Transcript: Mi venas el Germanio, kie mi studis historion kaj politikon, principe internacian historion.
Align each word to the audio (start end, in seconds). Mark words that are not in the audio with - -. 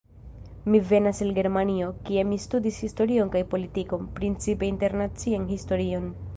Mi 0.65 0.79
venas 0.91 1.21
el 1.25 1.33
Germanio, 1.41 1.89
kie 2.07 2.23
mi 2.31 2.41
studis 2.47 2.81
historion 2.87 3.31
kaj 3.37 3.45
politikon, 3.53 4.11
principe 4.19 4.73
internacian 4.75 5.49
historion. 5.57 6.13